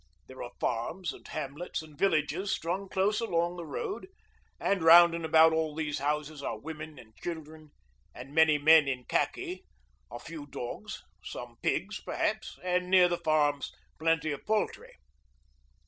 [0.25, 4.07] There are farms and hamlets and villages strung close along the road,
[4.59, 7.69] and round and about all these houses are women and children,
[8.11, 9.63] and many men in khaki,
[10.09, 14.95] a few dogs, some pigs perhaps, and near the farms plenty of poultry.